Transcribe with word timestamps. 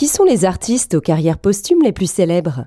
Qui 0.00 0.06
sont 0.06 0.24
les 0.24 0.46
artistes 0.46 0.94
aux 0.94 1.02
carrières 1.02 1.36
posthumes 1.36 1.82
les 1.82 1.92
plus 1.92 2.10
célèbres? 2.10 2.64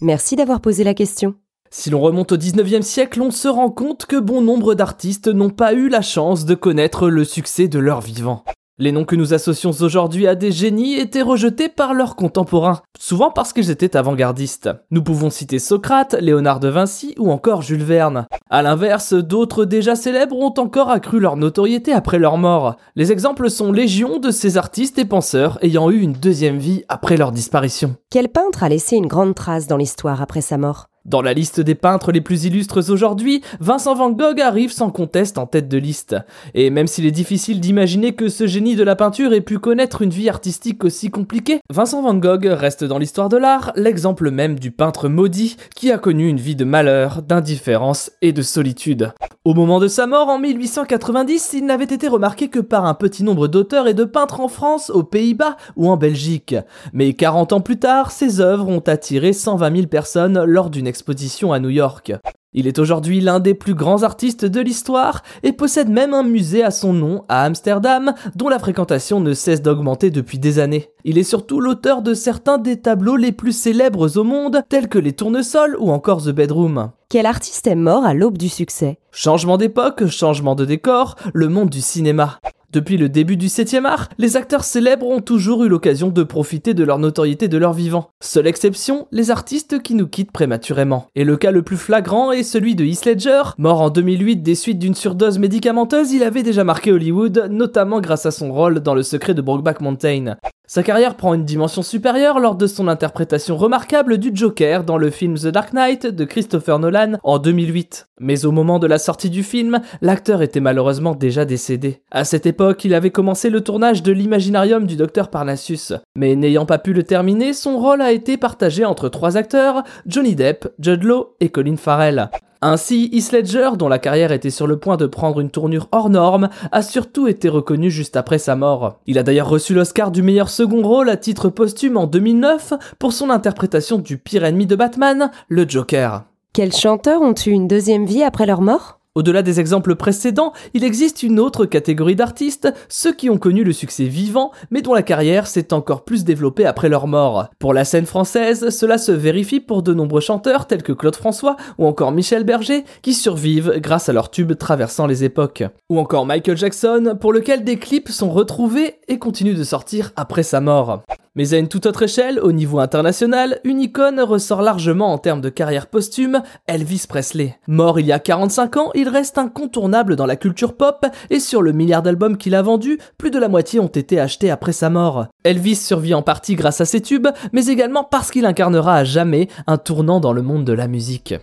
Merci 0.00 0.36
d'avoir 0.36 0.60
posé 0.60 0.84
la 0.84 0.94
question. 0.94 1.34
Si 1.72 1.90
l'on 1.90 2.00
remonte 2.00 2.30
au 2.30 2.36
19e 2.36 2.82
siècle, 2.82 3.20
on 3.20 3.32
se 3.32 3.48
rend 3.48 3.68
compte 3.68 4.06
que 4.06 4.20
bon 4.20 4.40
nombre 4.40 4.76
d'artistes 4.76 5.26
n'ont 5.26 5.50
pas 5.50 5.72
eu 5.72 5.88
la 5.88 6.02
chance 6.02 6.44
de 6.44 6.54
connaître 6.54 7.08
le 7.08 7.24
succès 7.24 7.66
de 7.66 7.80
leur 7.80 8.00
vivant. 8.00 8.44
Les 8.80 8.90
noms 8.90 9.04
que 9.04 9.14
nous 9.14 9.34
associons 9.34 9.70
aujourd'hui 9.70 10.26
à 10.26 10.34
des 10.34 10.50
génies 10.50 10.94
étaient 10.94 11.22
rejetés 11.22 11.68
par 11.68 11.94
leurs 11.94 12.16
contemporains, 12.16 12.82
souvent 12.98 13.30
parce 13.30 13.52
qu'ils 13.52 13.70
étaient 13.70 13.96
avant-gardistes. 13.96 14.68
Nous 14.90 15.00
pouvons 15.00 15.30
citer 15.30 15.60
Socrate, 15.60 16.16
Léonard 16.20 16.58
de 16.58 16.66
Vinci 16.66 17.14
ou 17.16 17.30
encore 17.30 17.62
Jules 17.62 17.84
Verne. 17.84 18.26
A 18.50 18.62
l'inverse, 18.62 19.14
d'autres 19.14 19.64
déjà 19.64 19.94
célèbres 19.94 20.36
ont 20.36 20.54
encore 20.58 20.90
accru 20.90 21.20
leur 21.20 21.36
notoriété 21.36 21.92
après 21.92 22.18
leur 22.18 22.36
mort. 22.36 22.74
Les 22.96 23.12
exemples 23.12 23.48
sont 23.48 23.70
légion 23.70 24.18
de 24.18 24.32
ces 24.32 24.56
artistes 24.56 24.98
et 24.98 25.04
penseurs 25.04 25.56
ayant 25.62 25.88
eu 25.88 26.00
une 26.00 26.14
deuxième 26.14 26.58
vie 26.58 26.82
après 26.88 27.16
leur 27.16 27.30
disparition. 27.30 27.94
Quel 28.10 28.28
peintre 28.28 28.64
a 28.64 28.68
laissé 28.68 28.96
une 28.96 29.06
grande 29.06 29.36
trace 29.36 29.68
dans 29.68 29.76
l'histoire 29.76 30.20
après 30.20 30.40
sa 30.40 30.58
mort? 30.58 30.88
Dans 31.04 31.22
la 31.22 31.34
liste 31.34 31.60
des 31.60 31.74
peintres 31.74 32.12
les 32.12 32.20
plus 32.20 32.44
illustres 32.44 32.90
aujourd'hui, 32.90 33.42
Vincent 33.60 33.94
van 33.94 34.10
Gogh 34.10 34.40
arrive 34.40 34.72
sans 34.72 34.90
conteste 34.90 35.38
en 35.38 35.46
tête 35.46 35.68
de 35.68 35.78
liste. 35.78 36.16
Et 36.54 36.70
même 36.70 36.86
s'il 36.86 37.06
est 37.06 37.10
difficile 37.10 37.60
d'imaginer 37.60 38.14
que 38.14 38.28
ce 38.28 38.46
génie 38.46 38.76
de 38.76 38.82
la 38.82 38.96
peinture 38.96 39.32
ait 39.32 39.40
pu 39.40 39.58
connaître 39.58 40.02
une 40.02 40.10
vie 40.10 40.28
artistique 40.28 40.82
aussi 40.84 41.10
compliquée, 41.10 41.60
Vincent 41.70 42.02
van 42.02 42.14
Gogh 42.14 42.46
reste 42.46 42.84
dans 42.84 42.98
l'histoire 42.98 43.28
de 43.28 43.36
l'art 43.36 43.72
l'exemple 43.76 44.30
même 44.30 44.58
du 44.58 44.70
peintre 44.70 45.08
maudit 45.08 45.56
qui 45.76 45.90
a 45.90 45.98
connu 45.98 46.28
une 46.28 46.40
vie 46.40 46.56
de 46.56 46.64
malheur, 46.64 47.22
d'indifférence 47.22 48.10
et 48.22 48.32
de 48.32 48.42
solitude. 48.42 49.12
Au 49.44 49.52
moment 49.52 49.78
de 49.78 49.88
sa 49.88 50.06
mort 50.06 50.28
en 50.28 50.38
1890, 50.38 51.50
il 51.52 51.66
n'avait 51.66 51.84
été 51.84 52.08
remarqué 52.08 52.48
que 52.48 52.60
par 52.60 52.86
un 52.86 52.94
petit 52.94 53.22
nombre 53.22 53.46
d'auteurs 53.46 53.88
et 53.88 53.92
de 53.92 54.04
peintres 54.04 54.40
en 54.40 54.48
France, 54.48 54.88
aux 54.88 55.02
Pays-Bas 55.02 55.58
ou 55.76 55.90
en 55.90 55.98
Belgique. 55.98 56.56
Mais 56.94 57.12
40 57.12 57.52
ans 57.52 57.60
plus 57.60 57.78
tard, 57.78 58.10
ses 58.10 58.40
œuvres 58.40 58.68
ont 58.68 58.80
attiré 58.80 59.34
120 59.34 59.76
000 59.76 59.86
personnes 59.88 60.44
lors 60.44 60.70
d'une 60.70 60.86
exposition 60.94 61.52
à 61.52 61.58
New 61.58 61.70
York. 61.70 62.12
Il 62.52 62.68
est 62.68 62.78
aujourd'hui 62.78 63.20
l'un 63.20 63.40
des 63.40 63.54
plus 63.54 63.74
grands 63.74 64.04
artistes 64.04 64.44
de 64.44 64.60
l'histoire 64.60 65.24
et 65.42 65.50
possède 65.50 65.88
même 65.88 66.14
un 66.14 66.22
musée 66.22 66.62
à 66.62 66.70
son 66.70 66.92
nom 66.92 67.24
à 67.28 67.42
Amsterdam 67.42 68.14
dont 68.36 68.48
la 68.48 68.60
fréquentation 68.60 69.18
ne 69.18 69.34
cesse 69.34 69.60
d'augmenter 69.60 70.10
depuis 70.10 70.38
des 70.38 70.60
années. 70.60 70.90
Il 71.02 71.18
est 71.18 71.24
surtout 71.24 71.60
l'auteur 71.60 72.00
de 72.00 72.14
certains 72.14 72.58
des 72.58 72.80
tableaux 72.80 73.16
les 73.16 73.32
plus 73.32 73.50
célèbres 73.50 74.16
au 74.18 74.22
monde 74.22 74.62
tels 74.68 74.88
que 74.88 75.00
les 75.00 75.14
tournesols 75.14 75.76
ou 75.80 75.90
encore 75.90 76.22
The 76.22 76.30
Bedroom. 76.30 76.92
Quel 77.08 77.26
artiste 77.26 77.66
est 77.66 77.74
mort 77.74 78.04
à 78.04 78.14
l'aube 78.14 78.38
du 78.38 78.48
succès? 78.48 79.00
Changement 79.10 79.56
d'époque, 79.56 80.06
changement 80.06 80.54
de 80.54 80.64
décor, 80.64 81.16
le 81.32 81.48
monde 81.48 81.70
du 81.70 81.80
cinéma. 81.80 82.38
Depuis 82.74 82.96
le 82.96 83.08
début 83.08 83.36
du 83.36 83.46
7e 83.46 83.84
art, 83.84 84.08
les 84.18 84.36
acteurs 84.36 84.64
célèbres 84.64 85.06
ont 85.06 85.20
toujours 85.20 85.62
eu 85.62 85.68
l'occasion 85.68 86.08
de 86.08 86.24
profiter 86.24 86.74
de 86.74 86.82
leur 86.82 86.98
notoriété 86.98 87.46
de 87.46 87.56
leur 87.56 87.72
vivant. 87.72 88.10
Seule 88.20 88.48
exception, 88.48 89.06
les 89.12 89.30
artistes 89.30 89.80
qui 89.80 89.94
nous 89.94 90.08
quittent 90.08 90.32
prématurément. 90.32 91.06
Et 91.14 91.22
le 91.22 91.36
cas 91.36 91.52
le 91.52 91.62
plus 91.62 91.76
flagrant 91.76 92.32
est 92.32 92.42
celui 92.42 92.74
de 92.74 92.84
Heath 92.84 93.06
Ledger. 93.06 93.42
Mort 93.58 93.80
en 93.80 93.90
2008 93.90 94.42
des 94.42 94.56
suites 94.56 94.80
d'une 94.80 94.96
surdose 94.96 95.38
médicamenteuse, 95.38 96.10
il 96.10 96.24
avait 96.24 96.42
déjà 96.42 96.64
marqué 96.64 96.90
Hollywood, 96.90 97.46
notamment 97.48 98.00
grâce 98.00 98.26
à 98.26 98.32
son 98.32 98.52
rôle 98.52 98.80
dans 98.80 98.96
Le 98.96 99.04
secret 99.04 99.34
de 99.34 99.40
Brokeback 99.40 99.80
Mountain. 99.80 100.34
Sa 100.66 100.82
carrière 100.82 101.16
prend 101.16 101.34
une 101.34 101.44
dimension 101.44 101.82
supérieure 101.82 102.40
lors 102.40 102.54
de 102.54 102.66
son 102.66 102.88
interprétation 102.88 103.54
remarquable 103.54 104.16
du 104.16 104.30
Joker 104.32 104.82
dans 104.82 104.96
le 104.96 105.10
film 105.10 105.34
The 105.34 105.48
Dark 105.48 105.74
Knight 105.74 106.06
de 106.06 106.24
Christopher 106.24 106.78
Nolan 106.78 107.18
en 107.22 107.38
2008. 107.38 108.08
Mais 108.18 108.46
au 108.46 108.50
moment 108.50 108.78
de 108.78 108.86
la 108.86 108.96
sortie 108.96 109.28
du 109.28 109.42
film, 109.42 109.82
l'acteur 110.00 110.40
était 110.40 110.60
malheureusement 110.60 111.14
déjà 111.14 111.44
décédé. 111.44 112.00
À 112.10 112.24
cette 112.24 112.46
époque, 112.46 112.82
il 112.86 112.94
avait 112.94 113.10
commencé 113.10 113.50
le 113.50 113.60
tournage 113.60 114.02
de 114.02 114.12
l'Imaginarium 114.12 114.86
du 114.86 114.96
Docteur 114.96 115.28
Parnassus. 115.28 115.92
Mais 116.16 116.34
n'ayant 116.34 116.64
pas 116.64 116.78
pu 116.78 116.94
le 116.94 117.02
terminer, 117.02 117.52
son 117.52 117.78
rôle 117.78 118.00
a 118.00 118.12
été 118.12 118.38
partagé 118.38 118.86
entre 118.86 119.10
trois 119.10 119.36
acteurs, 119.36 119.82
Johnny 120.06 120.34
Depp, 120.34 120.72
Judd 120.78 121.02
Law 121.02 121.36
et 121.40 121.50
Colin 121.50 121.76
Farrell. 121.76 122.30
Ainsi, 122.66 123.10
Heath 123.12 123.30
Ledger, 123.30 123.76
dont 123.76 123.88
la 123.88 123.98
carrière 123.98 124.32
était 124.32 124.48
sur 124.48 124.66
le 124.66 124.78
point 124.78 124.96
de 124.96 125.04
prendre 125.04 125.38
une 125.38 125.50
tournure 125.50 125.86
hors 125.92 126.08
norme, 126.08 126.48
a 126.72 126.80
surtout 126.80 127.28
été 127.28 127.50
reconnu 127.50 127.90
juste 127.90 128.16
après 128.16 128.38
sa 128.38 128.56
mort. 128.56 129.00
Il 129.06 129.18
a 129.18 129.22
d'ailleurs 129.22 129.50
reçu 129.50 129.74
l'Oscar 129.74 130.10
du 130.10 130.22
meilleur 130.22 130.48
second 130.48 130.80
rôle 130.80 131.10
à 131.10 131.18
titre 131.18 131.50
posthume 131.50 131.98
en 131.98 132.06
2009 132.06 132.72
pour 132.98 133.12
son 133.12 133.28
interprétation 133.28 133.98
du 133.98 134.16
pire 134.16 134.46
ennemi 134.46 134.64
de 134.64 134.76
Batman, 134.76 135.30
le 135.48 135.68
Joker. 135.68 136.22
Quels 136.54 136.72
chanteurs 136.72 137.20
ont 137.20 137.34
eu 137.34 137.50
une 137.50 137.68
deuxième 137.68 138.06
vie 138.06 138.22
après 138.22 138.46
leur 138.46 138.62
mort? 138.62 138.98
Au-delà 139.14 139.42
des 139.42 139.60
exemples 139.60 139.94
précédents, 139.94 140.52
il 140.74 140.84
existe 140.84 141.22
une 141.22 141.38
autre 141.38 141.66
catégorie 141.66 142.16
d'artistes, 142.16 142.72
ceux 142.88 143.12
qui 143.12 143.30
ont 143.30 143.38
connu 143.38 143.64
le 143.64 143.72
succès 143.72 144.04
vivant, 144.04 144.50
mais 144.70 144.82
dont 144.82 144.94
la 144.94 145.02
carrière 145.02 145.46
s'est 145.46 145.72
encore 145.72 146.04
plus 146.04 146.24
développée 146.24 146.66
après 146.66 146.88
leur 146.88 147.06
mort. 147.06 147.48
Pour 147.58 147.74
la 147.74 147.84
scène 147.84 148.06
française, 148.06 148.70
cela 148.70 148.98
se 148.98 149.12
vérifie 149.12 149.60
pour 149.60 149.82
de 149.82 149.94
nombreux 149.94 150.20
chanteurs 150.20 150.66
tels 150.66 150.82
que 150.82 150.92
Claude 150.92 151.16
François 151.16 151.56
ou 151.78 151.86
encore 151.86 152.12
Michel 152.12 152.44
Berger, 152.44 152.84
qui 153.02 153.14
survivent 153.14 153.74
grâce 153.78 154.08
à 154.08 154.12
leurs 154.12 154.30
tubes 154.30 154.56
traversant 154.56 155.06
les 155.06 155.24
époques. 155.24 155.64
Ou 155.90 155.98
encore 155.98 156.26
Michael 156.26 156.56
Jackson, 156.56 157.16
pour 157.20 157.32
lequel 157.32 157.64
des 157.64 157.76
clips 157.76 158.08
sont 158.08 158.30
retrouvés 158.30 158.96
et 159.08 159.18
continuent 159.18 159.56
de 159.56 159.64
sortir 159.64 160.12
après 160.16 160.42
sa 160.42 160.60
mort. 160.60 161.02
Mais 161.36 161.52
à 161.52 161.58
une 161.58 161.66
toute 161.66 161.86
autre 161.86 162.04
échelle, 162.04 162.38
au 162.40 162.52
niveau 162.52 162.78
international, 162.78 163.58
une 163.64 163.80
icône 163.80 164.20
ressort 164.20 164.62
largement 164.62 165.12
en 165.12 165.18
termes 165.18 165.40
de 165.40 165.48
carrière 165.48 165.88
posthume, 165.88 166.42
Elvis 166.68 167.06
Presley. 167.08 167.58
Mort 167.66 167.98
il 167.98 168.06
y 168.06 168.12
a 168.12 168.20
45 168.20 168.76
ans, 168.76 168.90
il 168.94 169.08
reste 169.08 169.36
incontournable 169.36 170.14
dans 170.14 170.26
la 170.26 170.36
culture 170.36 170.76
pop, 170.76 171.04
et 171.30 171.40
sur 171.40 171.60
le 171.60 171.72
milliard 171.72 172.02
d'albums 172.02 172.36
qu'il 172.36 172.54
a 172.54 172.62
vendus, 172.62 172.98
plus 173.18 173.32
de 173.32 173.40
la 173.40 173.48
moitié 173.48 173.80
ont 173.80 173.88
été 173.88 174.20
achetés 174.20 174.50
après 174.50 174.72
sa 174.72 174.90
mort. 174.90 175.26
Elvis 175.42 175.74
survit 175.74 176.14
en 176.14 176.22
partie 176.22 176.54
grâce 176.54 176.80
à 176.80 176.84
ses 176.84 177.00
tubes, 177.00 177.28
mais 177.52 177.66
également 177.66 178.04
parce 178.04 178.30
qu'il 178.30 178.46
incarnera 178.46 178.96
à 178.98 179.04
jamais 179.04 179.48
un 179.66 179.76
tournant 179.76 180.20
dans 180.20 180.32
le 180.32 180.42
monde 180.42 180.64
de 180.64 180.72
la 180.72 180.86
musique. 180.86 181.34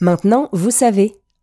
Maintenant, 0.00 0.48
vous 0.52 0.70
savez. 0.70 1.16